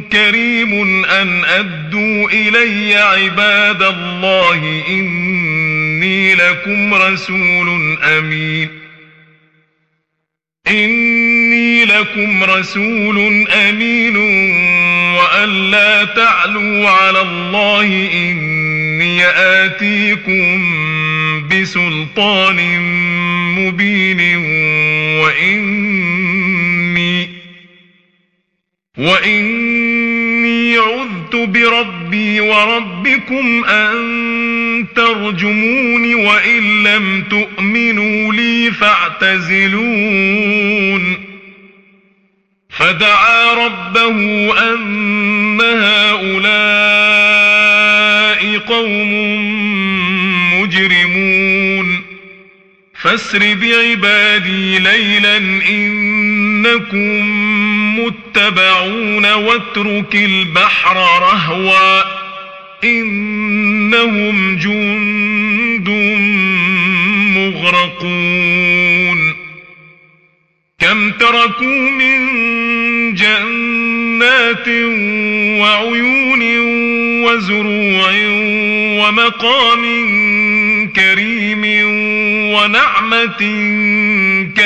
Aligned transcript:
كريم 0.00 1.04
أن 1.04 1.44
أدوا 1.44 2.30
إلي 2.30 2.94
عباد 2.94 3.82
الله 3.82 4.82
إني 4.88 6.34
لكم 6.34 6.94
رسول 6.94 7.98
أمين. 8.02 8.68
إني 10.68 11.84
لكم 11.84 12.44
رسول 12.44 13.48
أمين 13.48 14.16
وأن 15.16 15.70
لا 15.70 16.04
تعلوا 16.04 16.88
على 16.88 17.22
الله 17.22 18.08
إني 18.12 19.26
آتيكم 19.26 20.78
بسلطان 21.48 22.80
مبين 23.58 24.36
وإني 25.20 26.08
وإني 28.98 29.77
بربي 31.46 32.40
وربكم 32.40 33.64
أن 33.64 34.86
ترجمون 34.96 36.14
وإن 36.14 36.82
لم 36.82 37.24
تؤمنوا 37.30 38.32
لي 38.32 38.70
فاعتزلون. 38.70 39.78
فدعا 42.70 43.54
ربه 43.54 44.18
أن 44.74 45.60
هؤلاء 45.60 46.58
قوم 48.58 49.12
مجرمون. 50.60 52.02
فاسر 53.02 53.38
بعبادي 53.38 54.78
ليلا 54.78 55.36
إنكم 55.68 57.38
متبعون 58.06 59.32
واترك 59.32 60.14
البحر 60.14 60.96
رهوا 60.96 62.02
إنهم 62.84 64.56
جند 64.56 65.88
مغرقون. 67.36 69.34
كم 70.80 71.10
تركوا 71.10 71.90
من 71.90 72.18
جنات 73.14 74.68
وعيون 75.60 76.42
وزروع 77.24 78.12
ومقام 79.00 79.82
كريم 80.96 81.62
ونعمة 82.54 83.42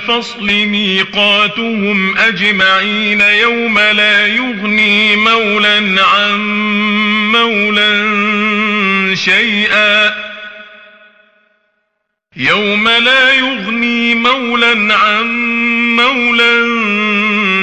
الفصل 0.00 0.46
ميقاتهم 0.46 2.18
أجمعين 2.18 3.20
يوم 3.20 3.78
لا 3.78 4.26
يغني 4.26 5.16
مولا 5.16 6.04
عن 6.04 6.40
مولا 7.32 8.04
شيئا. 9.14 10.14
يوم 12.36 12.88
لا 12.88 13.32
يغني 13.32 14.14
مولا 14.14 14.94
عن 14.94 15.26
مولا 15.96 16.54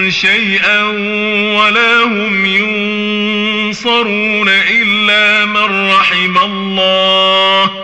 شيئا 0.10 0.84
ولا 1.58 2.04
هم 2.04 2.46
ينصرون 3.66 4.50
إلا 4.50 5.46
من 5.46 5.92
رحم 5.92 6.38
الله. 6.38 7.77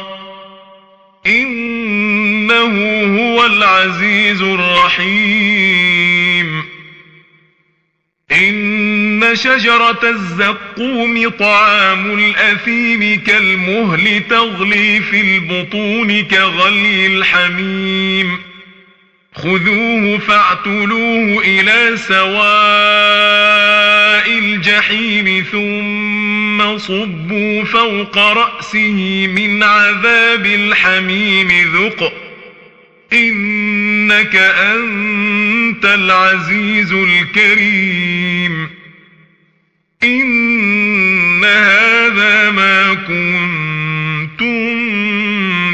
إنه 2.54 3.20
هو 3.20 3.46
العزيز 3.46 4.42
الرحيم 4.42 5.84
إن 8.32 9.36
شجرة 9.36 10.00
الزقوم 10.04 11.30
طعام 11.30 12.20
الأثيم 12.20 13.24
كالمهل 13.28 14.24
تغلي 14.30 15.00
في 15.00 15.22
البطون 15.22 16.22
كغلي 16.22 17.08
الحميم 17.08 18.40
خذوه 19.36 20.18
فاعتلوه 20.18 21.44
إلى 21.46 21.98
سواء 21.98 23.34
الجحيم 24.40 25.46
ثم 25.52 26.78
صبوا 26.78 27.64
فوق 27.64 28.18
رأسه 28.18 29.28
من 29.28 29.64
عذاب 29.64 30.46
الحميم 30.46 31.48
ذق 31.76 32.23
إنك 33.14 34.36
أنت 34.36 35.86
العزيز 35.86 36.92
الكريم. 36.92 38.70
إن 40.04 41.44
هذا 41.44 42.52
ما 42.52 42.94
كنتم 42.94 43.42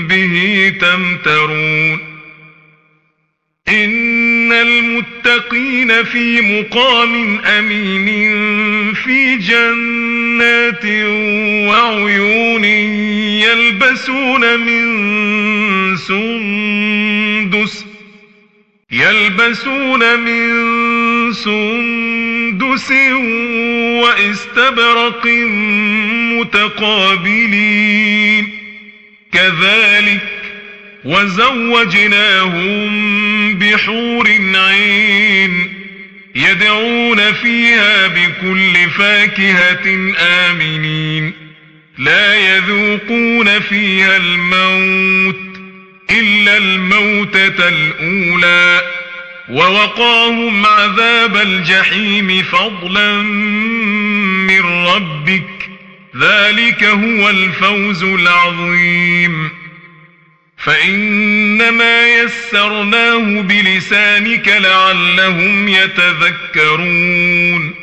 به 0.07 0.73
تمترون. 0.81 1.99
إن 3.69 4.53
المتقين 4.53 6.03
في 6.03 6.41
مقام 6.41 7.39
أمين 7.39 8.19
في 8.93 9.35
جنات 9.35 10.85
وعيون 11.69 12.63
يلبسون 13.43 14.59
من 14.59 14.89
سندس 15.99 17.85
يلبسون 18.91 20.19
من 20.19 20.49
سندس 21.33 22.91
واستبرق 24.01 25.25
متقابلين. 26.39 28.45
كذلك 29.31 30.27
وزوجناهم 31.05 32.89
بحور 33.53 34.27
عين 34.55 35.73
يدعون 36.35 37.33
فيها 37.33 38.07
بكل 38.07 38.89
فاكهة 38.89 40.13
آمنين. 40.19 41.33
لا 41.97 42.35
يذوقون 42.35 43.59
فيها 43.59 44.17
الموت 44.17 45.48
إلا 46.11 46.57
الموتة 46.57 47.67
الأولى 47.67 48.81
ووقاهم 49.49 50.65
عذاب 50.65 51.37
الجحيم 51.37 52.43
فضلا 52.43 53.21
من 54.47 54.61
ربك. 54.61 55.69
ذلك 56.17 56.83
هو 56.83 57.29
الفوز 57.29 58.03
العظيم. 58.03 59.49
فإنما 60.57 62.07
يسرناه 62.07 63.41
بلسانك 63.41 64.47
لعلهم 64.47 65.67
يتذكرون. 65.67 67.75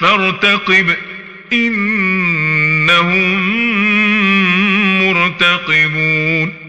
فارتقب 0.00 0.96
إنهم 1.52 3.42
مرتقبون. 5.08 6.61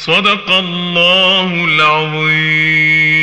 صدق 0.00 0.50
الله 0.50 1.64
العظيم. 1.64 3.19